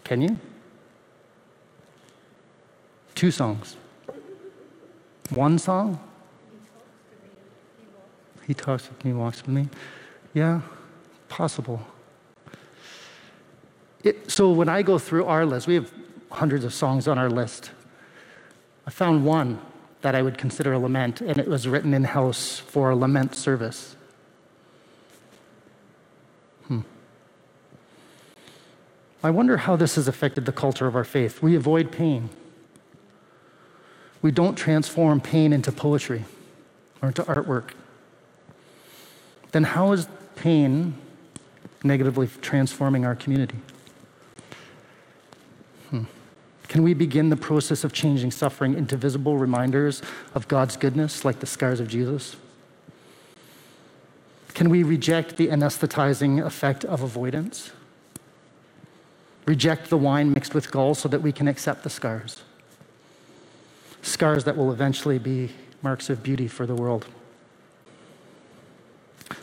Can 0.03 0.21
you? 0.21 0.37
Two 3.15 3.31
songs. 3.31 3.75
One 5.29 5.57
song? 5.57 5.99
He 8.45 8.53
talks 8.53 8.87
with 8.87 9.03
me, 9.03 9.11
walks 9.11 9.41
with 9.41 9.49
me. 9.49 9.67
Yeah, 10.33 10.61
possible. 11.27 11.85
It, 14.03 14.31
so 14.31 14.51
when 14.51 14.69
I 14.69 14.83
go 14.83 14.97
through 14.97 15.25
our 15.25 15.45
list, 15.45 15.67
we 15.67 15.75
have 15.75 15.91
hundreds 16.31 16.63
of 16.63 16.73
songs 16.73 17.07
on 17.07 17.17
our 17.17 17.29
list. 17.29 17.71
I 18.85 18.89
found 18.89 19.25
one 19.25 19.59
that 20.07 20.15
I 20.15 20.21
would 20.21 20.37
consider 20.37 20.71
a 20.71 20.79
lament, 20.79 21.19
and 21.19 21.37
it 21.37 21.49
was 21.49 21.67
written 21.67 21.93
in 21.93 22.05
house 22.05 22.59
for 22.59 22.91
a 22.91 22.95
lament 22.95 23.35
service. 23.35 23.97
Hmm. 26.69 26.79
I 29.21 29.31
wonder 29.31 29.57
how 29.57 29.75
this 29.75 29.95
has 29.95 30.07
affected 30.07 30.45
the 30.45 30.53
culture 30.53 30.87
of 30.87 30.95
our 30.95 31.03
faith. 31.03 31.41
We 31.41 31.57
avoid 31.57 31.91
pain. 31.91 32.29
We 34.21 34.31
don't 34.31 34.55
transform 34.55 35.19
pain 35.19 35.51
into 35.51 35.73
poetry 35.73 36.23
or 37.01 37.09
into 37.09 37.23
artwork. 37.23 37.71
Then, 39.51 39.65
how 39.65 39.91
is 39.91 40.07
pain 40.37 40.93
negatively 41.83 42.29
transforming 42.39 43.03
our 43.03 43.13
community? 43.13 43.57
Can 46.67 46.83
we 46.83 46.93
begin 46.93 47.29
the 47.29 47.37
process 47.37 47.83
of 47.83 47.93
changing 47.93 48.31
suffering 48.31 48.73
into 48.73 48.97
visible 48.97 49.37
reminders 49.37 50.01
of 50.35 50.47
God's 50.47 50.75
goodness, 50.75 51.23
like 51.23 51.39
the 51.39 51.45
scars 51.45 51.79
of 51.79 51.87
Jesus? 51.87 52.35
Can 54.53 54.69
we 54.69 54.83
reject 54.83 55.37
the 55.37 55.47
anesthetizing 55.47 56.43
effect 56.43 56.83
of 56.83 57.03
avoidance? 57.03 57.71
Reject 59.45 59.89
the 59.89 59.97
wine 59.97 60.33
mixed 60.33 60.53
with 60.53 60.71
gall 60.71 60.93
so 60.93 61.07
that 61.07 61.21
we 61.21 61.31
can 61.31 61.47
accept 61.47 61.83
the 61.83 61.89
scars? 61.89 62.43
Scars 64.01 64.43
that 64.43 64.57
will 64.57 64.71
eventually 64.71 65.19
be 65.19 65.51
marks 65.81 66.09
of 66.09 66.21
beauty 66.21 66.47
for 66.47 66.65
the 66.65 66.75
world. 66.75 67.05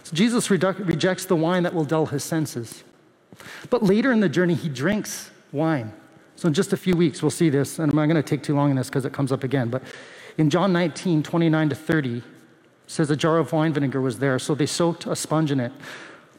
So 0.03 0.15
Jesus 0.15 0.49
redu- 0.49 0.87
rejects 0.87 1.25
the 1.25 1.37
wine 1.37 1.63
that 1.63 1.75
will 1.75 1.85
dull 1.85 2.07
his 2.07 2.25
senses. 2.25 2.85
But 3.71 3.83
later 3.83 4.13
in 4.13 4.21
the 4.21 4.29
journey, 4.29 4.55
he 4.55 4.69
drinks 4.69 5.31
wine. 5.53 5.93
So, 6.37 6.49
in 6.49 6.55
just 6.55 6.73
a 6.73 6.77
few 6.77 6.97
weeks, 6.97 7.23
we'll 7.23 7.31
see 7.31 7.49
this, 7.49 7.79
and 7.79 7.91
I'm 7.91 7.97
not 7.97 8.07
going 8.07 8.17
to 8.17 8.23
take 8.23 8.43
too 8.43 8.57
long 8.57 8.71
in 8.71 8.77
this 8.77 8.89
because 8.89 9.05
it 9.05 9.13
comes 9.13 9.31
up 9.31 9.45
again. 9.45 9.69
But 9.69 9.83
in 10.37 10.51
John 10.51 10.73
19, 10.73 11.23
29 11.23 11.69
to 11.69 11.75
30, 11.75 12.23
says 12.87 13.11
a 13.11 13.17
jar 13.17 13.39
of 13.39 13.53
wine 13.53 13.73
vinegar 13.73 14.01
was 14.01 14.19
there. 14.19 14.39
So 14.39 14.55
they 14.55 14.67
soaked 14.67 15.07
a 15.07 15.17
sponge 15.17 15.51
in 15.51 15.61
it, 15.61 15.73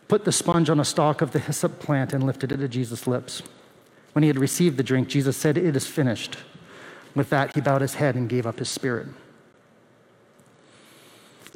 put 0.07 0.25
the 0.25 0.31
sponge 0.31 0.69
on 0.69 0.79
a 0.79 0.85
stalk 0.85 1.21
of 1.21 1.31
the 1.31 1.39
hyssop 1.39 1.79
plant, 1.79 2.13
and 2.13 2.23
lifted 2.23 2.51
it 2.51 2.57
to 2.57 2.67
Jesus' 2.67 3.07
lips. 3.07 3.41
When 4.13 4.23
he 4.23 4.27
had 4.27 4.37
received 4.37 4.77
the 4.77 4.83
drink, 4.83 5.07
Jesus 5.07 5.35
said, 5.37 5.57
It 5.57 5.75
is 5.75 5.87
finished. 5.87 6.37
With 7.15 7.29
that, 7.29 7.55
he 7.55 7.61
bowed 7.61 7.81
his 7.81 7.95
head 7.95 8.15
and 8.15 8.27
gave 8.27 8.45
up 8.45 8.59
his 8.59 8.69
spirit. 8.69 9.07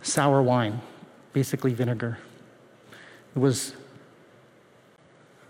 Sour 0.02 0.42
wine, 0.42 0.82
basically 1.34 1.74
vinegar. 1.74 2.18
It 3.36 3.40
was 3.40 3.74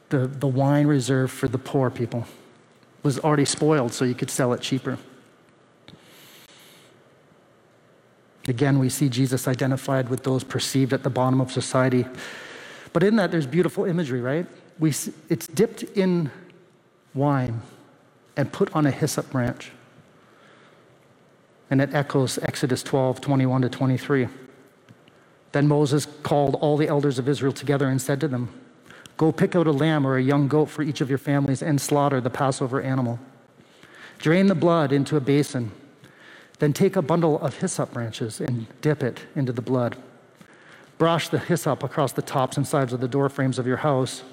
the, 0.09 0.25
the 0.25 0.47
wine 0.47 0.87
reserved 0.87 1.31
for 1.31 1.47
the 1.47 1.59
poor 1.59 1.91
people 1.91 2.25
was 3.03 3.19
already 3.19 3.45
spoiled 3.45 3.93
so 3.93 4.05
you 4.05 4.15
could 4.15 4.29
sell 4.29 4.53
it 4.53 4.61
cheaper. 4.61 4.97
Again, 8.47 8.79
we 8.79 8.89
see 8.89 9.09
Jesus 9.09 9.47
identified 9.47 10.09
with 10.09 10.23
those 10.23 10.43
perceived 10.43 10.91
at 10.91 11.03
the 11.03 11.09
bottom 11.09 11.39
of 11.39 11.51
society. 11.51 12.05
But 12.93 13.03
in 13.03 13.15
that, 13.17 13.31
there's 13.31 13.45
beautiful 13.45 13.85
imagery, 13.85 14.21
right? 14.21 14.47
We, 14.79 14.89
it's 15.29 15.45
dipped 15.47 15.83
in 15.83 16.31
wine 17.13 17.61
and 18.35 18.51
put 18.51 18.75
on 18.75 18.85
a 18.85 18.91
hyssop 18.91 19.29
branch. 19.29 19.71
And 21.69 21.81
it 21.81 21.93
echoes 21.93 22.39
Exodus 22.39 22.81
12, 22.81 23.21
21 23.21 23.61
to 23.61 23.69
23. 23.69 24.27
Then 25.51 25.67
Moses 25.67 26.07
called 26.23 26.55
all 26.55 26.77
the 26.77 26.87
elders 26.87 27.19
of 27.19 27.29
Israel 27.29 27.53
together 27.53 27.87
and 27.87 28.01
said 28.01 28.19
to 28.21 28.27
them, 28.27 28.49
Go 29.19 29.33
pick 29.33 29.53
out 29.53 29.67
a 29.67 29.73
lamb 29.73 30.07
or 30.07 30.15
a 30.15 30.23
young 30.23 30.47
goat 30.47 30.69
for 30.69 30.81
each 30.81 31.01
of 31.01 31.09
your 31.09 31.17
families 31.17 31.61
and 31.61 31.81
slaughter 31.81 32.21
the 32.21 32.29
Passover 32.29 32.81
animal. 32.81 33.19
Drain 34.17 34.47
the 34.47 34.55
blood 34.55 34.93
into 34.93 35.17
a 35.17 35.19
basin. 35.19 35.73
Then 36.59 36.71
take 36.71 36.95
a 36.95 37.01
bundle 37.01 37.37
of 37.41 37.57
hyssop 37.57 37.91
branches 37.91 38.39
and 38.39 38.67
dip 38.79 39.03
it 39.03 39.19
into 39.35 39.51
the 39.51 39.61
blood. 39.61 39.97
Brush 40.97 41.27
the 41.27 41.37
hyssop 41.37 41.83
across 41.83 42.13
the 42.13 42.21
tops 42.21 42.55
and 42.55 42.65
sides 42.65 42.93
of 42.93 43.01
the 43.01 43.09
door 43.09 43.27
frames 43.27 43.59
of 43.59 43.67
your 43.67 43.77
house, 43.77 44.23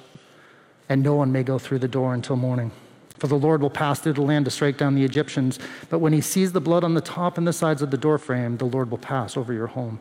and 0.89 1.03
no 1.03 1.17
one 1.17 1.33
may 1.33 1.43
go 1.43 1.59
through 1.59 1.81
the 1.81 1.89
door 1.89 2.15
until 2.15 2.37
morning. 2.37 2.71
For 3.19 3.27
the 3.27 3.35
Lord 3.35 3.63
will 3.63 3.71
pass 3.71 3.99
through 3.99 4.13
the 4.13 4.23
land 4.23 4.45
to 4.45 4.53
strike 4.53 4.79
down 4.79 4.95
the 4.95 5.05
Egyptians, 5.05 5.59
but 5.91 5.99
when 5.99 6.13
he 6.13 6.21
sees 6.21 6.53
the 6.53 6.61
blood 6.61 6.85
on 6.85 6.95
the 6.95 7.01
top 7.01 7.39
and 7.39 7.47
the 7.47 7.53
sides 7.53 7.83
of 7.83 7.91
the 7.91 7.99
door 7.99 8.19
frame, 8.19 8.59
the 8.59 8.65
Lord 8.65 8.93
will 8.93 8.99
pass 8.99 9.37
over 9.37 9.53
your 9.53 9.67
home. 9.67 9.99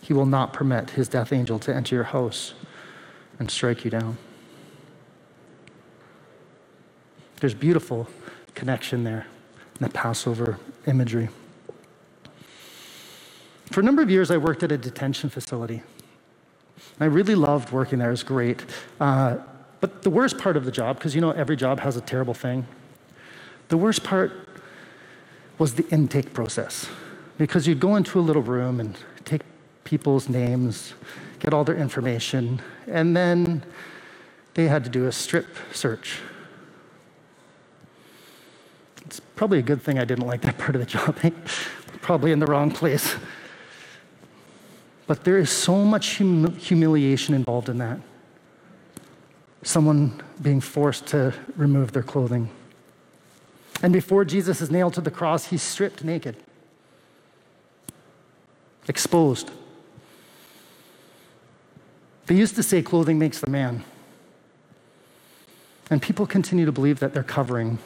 He 0.00 0.12
will 0.12 0.26
not 0.26 0.52
permit 0.52 0.90
his 0.90 1.08
death 1.08 1.32
angel 1.32 1.60
to 1.60 1.72
enter 1.72 1.94
your 1.94 2.04
house 2.04 2.54
and 3.38 3.50
strike 3.50 3.84
you 3.84 3.90
down. 3.90 4.16
There's 7.40 7.54
beautiful 7.54 8.08
connection 8.54 9.04
there 9.04 9.26
in 9.80 9.86
the 9.86 9.92
Passover 9.92 10.58
imagery. 10.86 11.28
For 13.70 13.80
a 13.80 13.82
number 13.82 14.02
of 14.02 14.10
years, 14.10 14.30
I 14.30 14.38
worked 14.38 14.62
at 14.62 14.72
a 14.72 14.78
detention 14.78 15.30
facility. 15.30 15.82
I 16.98 17.04
really 17.04 17.34
loved 17.34 17.70
working 17.70 17.98
there, 17.98 18.08
it 18.08 18.12
was 18.12 18.22
great. 18.22 18.64
Uh, 19.00 19.36
but 19.80 20.02
the 20.02 20.10
worst 20.10 20.38
part 20.38 20.56
of 20.56 20.64
the 20.64 20.72
job, 20.72 20.96
because 20.98 21.14
you 21.14 21.20
know 21.20 21.30
every 21.30 21.54
job 21.54 21.80
has 21.80 21.96
a 21.96 22.00
terrible 22.00 22.34
thing, 22.34 22.66
the 23.68 23.76
worst 23.76 24.02
part 24.02 24.32
was 25.58 25.74
the 25.74 25.86
intake 25.90 26.32
process. 26.32 26.88
Because 27.36 27.68
you'd 27.68 27.78
go 27.78 27.94
into 27.94 28.18
a 28.18 28.22
little 28.22 28.42
room 28.42 28.80
and 28.80 28.98
take 29.24 29.42
people's 29.84 30.28
names, 30.28 30.94
get 31.48 31.54
all 31.54 31.64
their 31.64 31.76
information, 31.78 32.60
and 32.86 33.16
then 33.16 33.62
they 34.52 34.68
had 34.68 34.84
to 34.84 34.90
do 34.90 35.06
a 35.06 35.12
strip 35.12 35.46
search. 35.72 36.18
It's 39.06 39.18
probably 39.34 39.58
a 39.58 39.62
good 39.62 39.80
thing 39.80 39.98
I 39.98 40.04
didn't 40.04 40.26
like 40.26 40.42
that 40.42 40.58
part 40.58 40.74
of 40.76 40.80
the 40.82 40.86
job. 40.98 41.16
probably 42.02 42.32
in 42.32 42.38
the 42.38 42.44
wrong 42.44 42.70
place. 42.70 43.16
But 45.06 45.24
there 45.24 45.38
is 45.38 45.48
so 45.48 45.86
much 45.86 46.18
hum- 46.18 46.54
humiliation 46.56 47.34
involved 47.34 47.70
in 47.70 47.78
that. 47.78 47.98
Someone 49.62 50.22
being 50.42 50.60
forced 50.60 51.06
to 51.06 51.32
remove 51.56 51.92
their 51.92 52.02
clothing. 52.02 52.50
And 53.82 53.90
before 53.90 54.26
Jesus 54.26 54.60
is 54.60 54.70
nailed 54.70 54.92
to 54.94 55.00
the 55.00 55.10
cross, 55.10 55.46
he's 55.46 55.62
stripped 55.62 56.04
naked, 56.04 56.36
exposed. 58.86 59.50
They 62.28 62.34
used 62.34 62.56
to 62.56 62.62
say 62.62 62.82
clothing 62.82 63.18
makes 63.18 63.40
the 63.40 63.50
man. 63.50 63.82
And 65.90 66.00
people 66.02 66.26
continue 66.26 66.66
to 66.66 66.72
believe 66.72 67.00
that 67.00 67.14
they're 67.14 67.22
covering. 67.22 67.78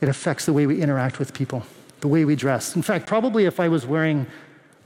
It 0.00 0.08
affects 0.08 0.46
the 0.46 0.54
way 0.54 0.66
we 0.66 0.80
interact 0.80 1.18
with 1.18 1.34
people, 1.34 1.64
the 2.00 2.08
way 2.08 2.24
we 2.24 2.34
dress. 2.34 2.74
In 2.74 2.80
fact, 2.80 3.06
probably 3.06 3.44
if 3.44 3.60
I 3.60 3.68
was 3.68 3.86
wearing 3.86 4.26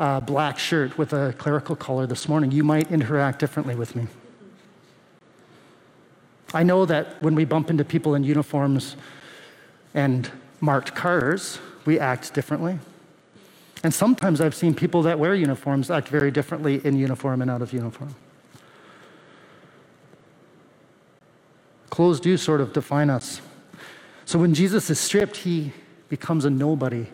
a 0.01 0.21
black 0.21 0.59
shirt 0.59 0.99
with 0.99 1.13
a 1.13 1.33
clerical 1.39 1.77
collar 1.77 2.09
this 2.09 2.29
morning, 2.29 2.51
you 2.51 2.65
might 2.65 2.91
interact 2.91 3.39
differently 3.39 3.77
with 3.77 3.95
me. 3.95 4.09
I 6.53 6.65
know 6.65 6.85
that 6.87 7.23
when 7.23 7.37
we 7.37 7.45
bump 7.45 7.71
into 7.71 7.85
people 7.85 8.17
in 8.17 8.25
uniforms 8.25 8.97
and 9.95 10.29
marked 10.61 10.97
cars, 10.97 11.61
we 11.85 12.01
act 12.01 12.35
differently. 12.35 12.81
And 13.83 13.93
sometimes 13.93 14.41
I've 14.41 14.55
seen 14.55 14.75
people 14.75 15.03
that 15.03 15.19
wear 15.19 15.35
uniforms 15.35 15.91
act 15.91 16.09
very 16.09 16.31
differently 16.31 16.81
in 16.85 16.97
uniform 16.97 17.43
and 17.43 17.51
out 17.51 17.63
of 17.63 17.73
uniform. 17.73 18.15
Clothes 21.91 22.21
do 22.21 22.37
sort 22.37 22.61
of 22.61 22.73
define 22.73 23.11
us. 23.11 23.41
So 24.25 24.39
when 24.39 24.55
Jesus 24.55 24.89
is 24.89 24.99
stripped, 24.99 25.39
he 25.39 25.73
becomes 26.09 26.45
a 26.45 26.51
nobody. 26.51 27.07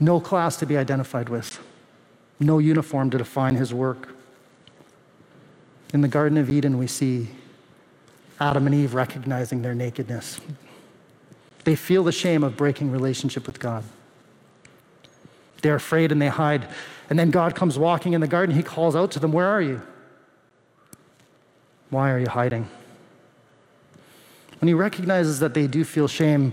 No 0.00 0.18
class 0.18 0.56
to 0.56 0.66
be 0.66 0.76
identified 0.76 1.28
with, 1.28 1.60
no 2.40 2.58
uniform 2.58 3.10
to 3.10 3.18
define 3.18 3.54
his 3.54 3.72
work. 3.72 4.08
In 5.92 6.00
the 6.00 6.08
Garden 6.08 6.38
of 6.38 6.50
Eden, 6.50 6.78
we 6.78 6.86
see 6.86 7.28
Adam 8.40 8.66
and 8.66 8.74
Eve 8.74 8.94
recognizing 8.94 9.62
their 9.62 9.74
nakedness. 9.74 10.40
They 11.64 11.76
feel 11.76 12.02
the 12.02 12.10
shame 12.10 12.42
of 12.42 12.56
breaking 12.56 12.90
relationship 12.90 13.46
with 13.46 13.60
God. 13.60 13.84
They're 15.62 15.76
afraid 15.76 16.12
and 16.12 16.20
they 16.20 16.28
hide. 16.28 16.68
And 17.08 17.18
then 17.18 17.30
God 17.30 17.54
comes 17.54 17.78
walking 17.78 18.12
in 18.12 18.20
the 18.20 18.26
garden. 18.26 18.54
He 18.54 18.62
calls 18.62 18.94
out 18.94 19.10
to 19.12 19.18
them, 19.18 19.32
Where 19.32 19.46
are 19.46 19.62
you? 19.62 19.80
Why 21.90 22.10
are 22.10 22.18
you 22.18 22.28
hiding? 22.28 22.68
When 24.60 24.68
he 24.68 24.74
recognizes 24.74 25.40
that 25.40 25.54
they 25.54 25.66
do 25.66 25.84
feel 25.84 26.08
shame, 26.08 26.52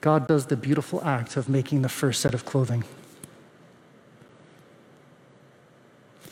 God 0.00 0.26
does 0.26 0.46
the 0.46 0.56
beautiful 0.56 1.02
act 1.04 1.36
of 1.36 1.48
making 1.48 1.82
the 1.82 1.88
first 1.88 2.20
set 2.20 2.34
of 2.34 2.44
clothing. 2.44 2.84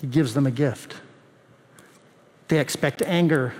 He 0.01 0.07
gives 0.07 0.35
them 0.35 0.47
a 0.47 0.51
gift. 0.51 0.97
They 2.49 2.61
expect 2.61 3.03
anger, 3.03 3.55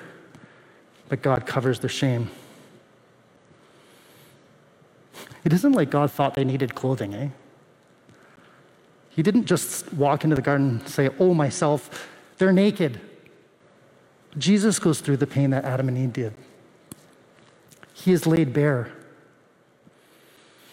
but 1.09 1.21
God 1.23 1.47
covers 1.47 1.81
their 1.81 1.91
shame. 1.91 2.31
It 5.45 5.53
isn't 5.53 5.73
like 5.73 5.91
God 5.91 6.11
thought 6.11 6.35
they 6.35 6.45
needed 6.45 6.75
clothing, 6.75 7.15
eh? 7.15 7.29
He 9.19 9.25
didn't 9.25 9.47
just 9.47 9.93
walk 9.95 10.23
into 10.23 10.37
the 10.37 10.43
garden 10.43 10.79
and 10.79 10.89
say, 10.89 11.11
Oh, 11.19 11.35
myself, 11.35 12.09
they're 12.37 12.53
naked. 12.53 13.01
Jesus 14.39 14.79
goes 14.79 15.01
through 15.01 15.17
the 15.17 15.27
pain 15.27 15.51
that 15.51 15.65
Adam 15.65 15.89
and 15.89 15.99
Eve 15.99 16.13
did. 16.13 16.35
He 17.93 18.13
is 18.13 18.29
laid 18.29 18.53
bare. 18.53 18.93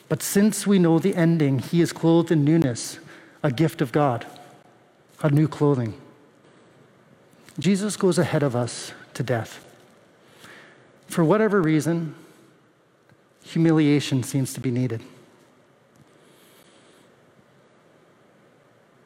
But 0.09 0.21
since 0.21 0.67
we 0.67 0.77
know 0.77 0.99
the 0.99 1.15
ending, 1.15 1.57
he 1.57 1.81
is 1.81 1.91
clothed 1.91 2.29
in 2.29 2.45
newness, 2.45 2.99
a 3.41 3.49
gift 3.49 3.81
of 3.81 3.91
God, 3.91 4.27
a 5.23 5.31
new 5.31 5.47
clothing. 5.47 5.99
Jesus 7.57 7.97
goes 7.97 8.19
ahead 8.19 8.43
of 8.43 8.55
us 8.55 8.93
to 9.15 9.23
death. 9.23 9.65
For 11.07 11.23
whatever 11.23 11.63
reason, 11.63 12.13
humiliation 13.43 14.21
seems 14.21 14.53
to 14.53 14.59
be 14.59 14.69
needed. 14.69 15.01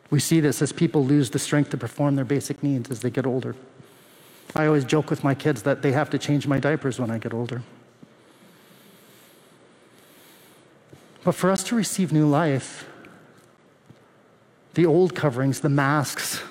We 0.09 0.19
see 0.19 0.39
this 0.39 0.61
as 0.61 0.71
people 0.71 1.05
lose 1.05 1.29
the 1.29 1.39
strength 1.39 1.69
to 1.71 1.77
perform 1.77 2.15
their 2.15 2.25
basic 2.25 2.63
needs 2.63 2.89
as 2.89 3.01
they 3.01 3.09
get 3.09 3.25
older. 3.25 3.55
I 4.55 4.65
always 4.65 4.83
joke 4.83 5.09
with 5.09 5.23
my 5.23 5.35
kids 5.35 5.61
that 5.63 5.81
they 5.81 5.91
have 5.91 6.09
to 6.09 6.17
change 6.17 6.47
my 6.47 6.59
diapers 6.59 6.99
when 6.99 7.11
I 7.11 7.19
get 7.19 7.33
older. 7.33 7.61
But 11.23 11.35
for 11.35 11.51
us 11.51 11.63
to 11.65 11.75
receive 11.75 12.11
new 12.11 12.27
life, 12.27 12.87
the 14.73 14.85
old 14.85 15.13
coverings, 15.13 15.59
the 15.59 15.69
masks, 15.69 16.41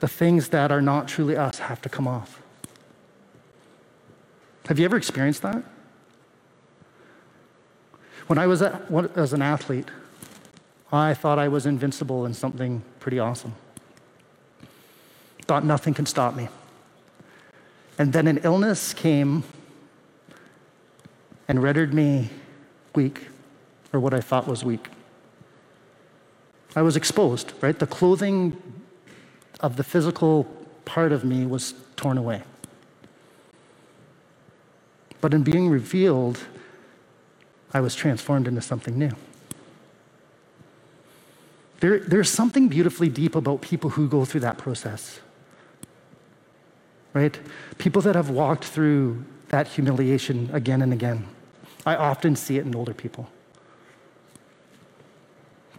the 0.00 0.08
things 0.08 0.48
that 0.48 0.72
are 0.72 0.80
not 0.80 1.08
truly 1.08 1.36
us 1.36 1.58
have 1.58 1.82
to 1.82 1.88
come 1.88 2.06
off. 2.06 2.40
Have 4.66 4.78
you 4.78 4.84
ever 4.86 4.96
experienced 4.96 5.42
that? 5.42 5.62
When 8.26 8.38
I 8.38 8.46
was 8.46 8.62
at, 8.62 8.90
as 9.16 9.34
an 9.34 9.42
athlete, 9.42 9.88
I 10.90 11.12
thought 11.12 11.38
I 11.38 11.48
was 11.48 11.66
invincible 11.66 12.24
in 12.24 12.32
something 12.32 12.82
pretty 13.04 13.18
awesome. 13.18 13.54
Thought 15.42 15.62
nothing 15.62 15.92
could 15.92 16.08
stop 16.08 16.34
me. 16.34 16.48
And 17.98 18.14
then 18.14 18.26
an 18.26 18.38
illness 18.44 18.94
came 18.94 19.44
and 21.46 21.62
rendered 21.62 21.92
me 21.92 22.30
weak 22.94 23.26
or 23.92 24.00
what 24.00 24.14
I 24.14 24.22
thought 24.22 24.48
was 24.48 24.64
weak. 24.64 24.88
I 26.74 26.80
was 26.80 26.96
exposed, 26.96 27.52
right? 27.60 27.78
The 27.78 27.86
clothing 27.86 28.56
of 29.60 29.76
the 29.76 29.84
physical 29.84 30.44
part 30.86 31.12
of 31.12 31.26
me 31.26 31.44
was 31.44 31.74
torn 31.96 32.16
away. 32.16 32.42
But 35.20 35.34
in 35.34 35.42
being 35.42 35.68
revealed, 35.68 36.40
I 37.70 37.80
was 37.80 37.94
transformed 37.94 38.48
into 38.48 38.62
something 38.62 38.98
new. 38.98 39.12
There, 41.84 41.98
there's 41.98 42.30
something 42.30 42.68
beautifully 42.68 43.10
deep 43.10 43.34
about 43.34 43.60
people 43.60 43.90
who 43.90 44.08
go 44.08 44.24
through 44.24 44.40
that 44.40 44.56
process, 44.56 45.20
right? 47.12 47.38
People 47.76 48.00
that 48.00 48.14
have 48.14 48.30
walked 48.30 48.64
through 48.64 49.22
that 49.48 49.68
humiliation 49.68 50.48
again 50.54 50.80
and 50.80 50.94
again. 50.94 51.26
I 51.84 51.96
often 51.96 52.36
see 52.36 52.56
it 52.56 52.64
in 52.64 52.74
older 52.74 52.94
people 52.94 53.28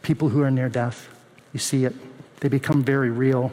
people 0.04 0.30
who 0.30 0.44
are 0.44 0.52
near 0.52 0.70
death. 0.70 1.10
You 1.54 1.60
see 1.60 1.86
it, 1.86 1.96
they 2.40 2.50
become 2.50 2.84
very 2.84 3.10
real. 3.10 3.52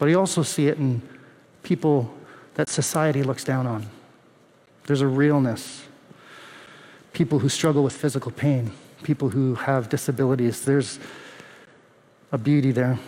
But 0.00 0.08
you 0.08 0.18
also 0.18 0.42
see 0.42 0.66
it 0.66 0.76
in 0.76 1.02
people 1.62 2.12
that 2.54 2.68
society 2.68 3.22
looks 3.22 3.44
down 3.44 3.68
on. 3.68 3.86
There's 4.88 5.02
a 5.02 5.06
realness. 5.06 5.84
People 7.12 7.38
who 7.38 7.48
struggle 7.48 7.84
with 7.84 7.92
physical 7.92 8.32
pain, 8.32 8.72
people 9.02 9.30
who 9.30 9.54
have 9.54 9.88
disabilities, 9.88 10.64
there's 10.64 10.98
a 12.32 12.38
beauty 12.38 12.72
there. 12.72 12.98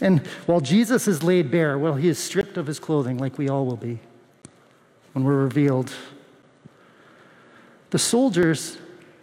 And 0.00 0.26
while 0.46 0.60
Jesus 0.60 1.06
is 1.06 1.22
laid 1.22 1.50
bare, 1.50 1.78
well, 1.78 1.94
he 1.94 2.08
is 2.08 2.18
stripped 2.18 2.56
of 2.56 2.66
his 2.66 2.78
clothing, 2.78 3.18
like 3.18 3.38
we 3.38 3.48
all 3.48 3.64
will 3.64 3.76
be 3.76 4.00
when 5.12 5.24
we're 5.24 5.36
revealed 5.36 5.92
the 7.94 7.98
soldiers, 8.00 8.76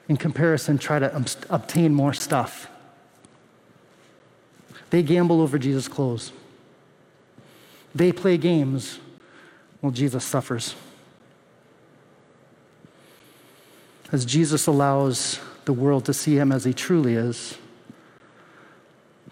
in 0.08 0.16
comparison, 0.16 0.78
try 0.78 0.98
to 0.98 1.14
obtain 1.50 1.94
more 1.94 2.14
stuff. 2.14 2.70
They 4.92 5.04
gamble 5.04 5.42
over 5.42 5.60
Jesus' 5.60 5.90
clothes. 5.90 6.32
They 7.94 8.14
play 8.14 8.38
games 8.38 9.00
while 9.82 9.92
Jesus 9.92 10.24
suffers. 10.24 10.74
As 14.12 14.26
Jesus 14.26 14.68
allows 14.68 15.40
the 15.66 15.74
world 15.74 16.06
to 16.06 16.14
see 16.14 16.36
him 16.36 16.52
as 16.52 16.66
he 16.66 16.74
truly 16.74 17.16
is, 17.16 17.58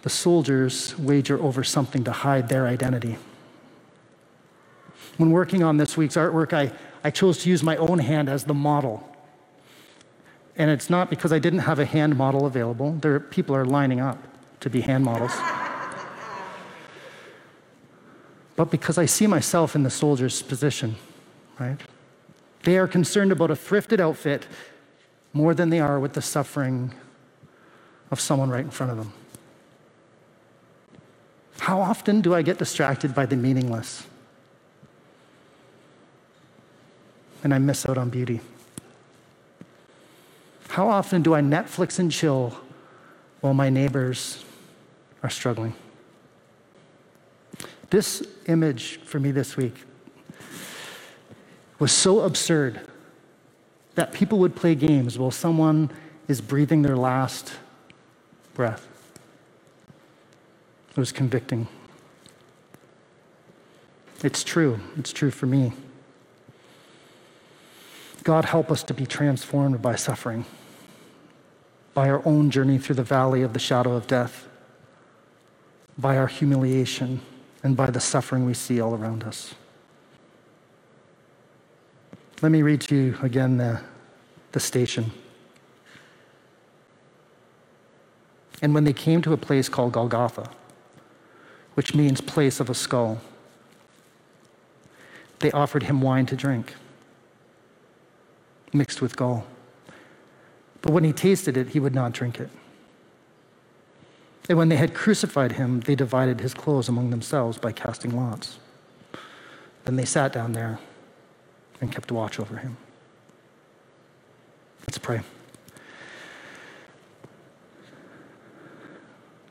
the 0.01 0.09
soldiers 0.09 0.97
wager 0.97 1.41
over 1.41 1.63
something 1.63 2.03
to 2.05 2.11
hide 2.11 2.47
their 2.47 2.65
identity. 2.67 3.17
When 5.17 5.31
working 5.31 5.63
on 5.63 5.75
this 5.75 5.97
week's 5.97 6.15
artwork, 6.15 6.53
I, 6.53 6.71
I 7.03 7.11
chose 7.11 7.39
to 7.43 7.49
use 7.49 7.61
my 7.61 7.75
own 7.75 7.99
hand 7.99 8.29
as 8.29 8.45
the 8.45 8.53
model. 8.53 9.05
And 10.55 10.71
it's 10.71 10.89
not 10.89 11.09
because 11.09 11.33
I 11.33 11.39
didn't 11.39 11.59
have 11.59 11.79
a 11.79 11.85
hand 11.85 12.17
model 12.17 12.45
available. 12.45 12.93
There, 12.93 13.19
people 13.19 13.55
are 13.55 13.65
lining 13.65 13.99
up 13.99 14.17
to 14.61 14.69
be 14.69 14.79
hand 14.81 15.03
models. 15.03 15.33
but 18.55 18.71
because 18.71 18.97
I 18.97 19.05
see 19.05 19.27
myself 19.27 19.75
in 19.75 19.83
the 19.83 19.89
soldier's 19.89 20.41
position, 20.41 20.95
right? 21.59 21.79
They 22.63 22.77
are 22.77 22.87
concerned 22.87 23.31
about 23.31 23.51
a 23.51 23.55
thrifted 23.55 23.99
outfit 23.99 24.47
more 25.33 25.53
than 25.53 25.69
they 25.69 25.79
are 25.79 25.99
with 25.99 26.13
the 26.13 26.21
suffering 26.21 26.93
of 28.11 28.19
someone 28.19 28.49
right 28.49 28.65
in 28.65 28.71
front 28.71 28.91
of 28.91 28.97
them. 28.97 29.13
How 31.59 31.81
often 31.81 32.21
do 32.21 32.33
I 32.33 32.41
get 32.41 32.57
distracted 32.57 33.13
by 33.13 33.25
the 33.25 33.35
meaningless? 33.35 34.07
And 37.43 37.53
I 37.53 37.59
miss 37.59 37.87
out 37.87 37.97
on 37.97 38.09
beauty. 38.09 38.41
How 40.69 40.89
often 40.89 41.21
do 41.21 41.33
I 41.33 41.41
Netflix 41.41 41.99
and 41.99 42.11
chill 42.11 42.57
while 43.41 43.53
my 43.53 43.69
neighbors 43.69 44.43
are 45.23 45.29
struggling? 45.29 45.73
This 47.89 48.23
image 48.47 48.99
for 49.01 49.19
me 49.19 49.31
this 49.31 49.57
week 49.57 49.85
was 51.79 51.91
so 51.91 52.21
absurd 52.21 52.81
that 53.95 54.11
people 54.11 54.37
would 54.39 54.55
play 54.55 54.75
games 54.75 55.17
while 55.17 55.31
someone 55.31 55.89
is 56.27 56.41
breathing 56.41 56.81
their 56.81 56.97
last 56.97 57.53
breath. 58.53 58.87
It 60.91 60.97
was 60.97 61.11
convicting. 61.11 61.67
It's 64.21 64.43
true. 64.43 64.79
It's 64.97 65.13
true 65.13 65.31
for 65.31 65.45
me. 65.45 65.71
God, 68.23 68.45
help 68.45 68.69
us 68.69 68.83
to 68.83 68.93
be 68.93 69.05
transformed 69.05 69.81
by 69.81 69.95
suffering, 69.95 70.45
by 71.93 72.09
our 72.09 72.21
own 72.25 72.51
journey 72.51 72.77
through 72.77 72.95
the 72.95 73.03
valley 73.03 73.41
of 73.41 73.53
the 73.53 73.59
shadow 73.59 73.93
of 73.93 74.07
death, 74.07 74.47
by 75.97 76.17
our 76.17 76.27
humiliation, 76.27 77.21
and 77.63 77.77
by 77.77 77.89
the 77.89 77.99
suffering 77.99 78.45
we 78.45 78.53
see 78.53 78.81
all 78.81 78.93
around 78.93 79.23
us. 79.23 79.55
Let 82.41 82.53
me 82.53 82.61
read 82.61 82.79
to 82.81 82.95
you 82.95 83.17
again 83.21 83.57
the, 83.57 83.81
the 84.53 84.61
station. 84.61 85.11
And 88.61 88.73
when 88.73 88.85
they 88.85 88.93
came 88.93 89.21
to 89.23 89.33
a 89.33 89.37
place 89.37 89.67
called 89.67 89.91
Golgotha, 89.91 90.49
which 91.73 91.93
means 91.93 92.21
place 92.21 92.61
of 92.61 92.69
a 92.69 92.73
skull, 92.73 93.19
they 95.39 95.51
offered 95.51 95.83
him 95.83 96.01
wine 96.01 96.25
to 96.27 96.35
drink, 96.35 96.75
mixed 98.71 99.01
with 99.01 99.17
gall. 99.17 99.45
But 100.81 100.93
when 100.93 101.03
he 101.03 101.11
tasted 101.11 101.57
it, 101.57 101.69
he 101.69 101.79
would 101.79 101.95
not 101.95 102.13
drink 102.13 102.39
it. 102.39 102.49
And 104.47 104.57
when 104.57 104.69
they 104.69 104.77
had 104.77 104.93
crucified 104.93 105.53
him, 105.53 105.81
they 105.81 105.95
divided 105.95 106.39
his 106.39 106.53
clothes 106.53 106.87
among 106.87 107.09
themselves 107.09 107.57
by 107.57 107.73
casting 107.73 108.15
lots. 108.15 108.59
Then 109.83 109.97
they 109.97 110.05
sat 110.05 110.31
down 110.31 110.53
there 110.53 110.79
and 111.81 111.91
kept 111.91 112.11
watch 112.11 112.39
over 112.39 112.57
him. 112.57 112.77
Let's 114.81 114.97
pray. 114.97 115.21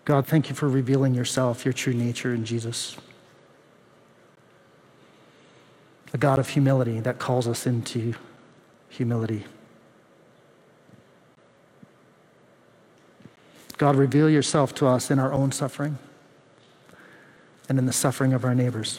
God, 0.04 0.26
thank 0.26 0.48
you 0.48 0.54
for 0.54 0.68
revealing 0.68 1.14
yourself, 1.14 1.64
your 1.64 1.74
true 1.74 1.92
nature 1.92 2.34
in 2.34 2.44
Jesus. 2.44 2.96
A 6.14 6.18
God 6.18 6.38
of 6.38 6.48
humility 6.48 7.00
that 7.00 7.18
calls 7.18 7.46
us 7.46 7.66
into 7.66 8.14
humility. 8.88 9.44
God, 13.76 13.96
reveal 13.96 14.28
yourself 14.28 14.74
to 14.76 14.86
us 14.86 15.10
in 15.10 15.18
our 15.18 15.32
own 15.32 15.52
suffering 15.52 15.98
and 17.68 17.78
in 17.78 17.86
the 17.86 17.92
suffering 17.92 18.32
of 18.32 18.44
our 18.44 18.54
neighbors. 18.54 18.98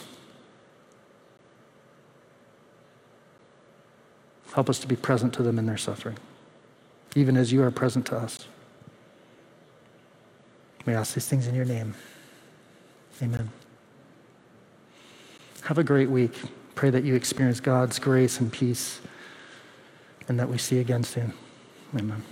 Help 4.54 4.68
us 4.68 4.78
to 4.80 4.86
be 4.86 4.96
present 4.96 5.32
to 5.34 5.42
them 5.42 5.58
in 5.58 5.66
their 5.66 5.76
suffering, 5.76 6.18
even 7.14 7.36
as 7.36 7.52
you 7.52 7.62
are 7.62 7.70
present 7.70 8.06
to 8.06 8.16
us. 8.16 8.46
We 10.86 10.94
ask 10.94 11.14
these 11.14 11.26
things 11.26 11.46
in 11.46 11.54
your 11.54 11.64
name. 11.64 11.94
Amen. 13.22 13.50
Have 15.62 15.78
a 15.78 15.84
great 15.84 16.10
week. 16.10 16.32
Pray 16.74 16.90
that 16.90 17.04
you 17.04 17.14
experience 17.14 17.60
God's 17.60 17.98
grace 17.98 18.40
and 18.40 18.52
peace 18.52 19.00
and 20.28 20.40
that 20.40 20.48
we 20.48 20.58
see 20.58 20.78
again 20.78 21.04
soon. 21.04 21.32
Amen. 21.96 22.22